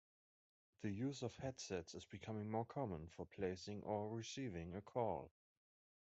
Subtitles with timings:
[0.81, 5.29] The use of headsets is becoming more common for placing or receiving a call.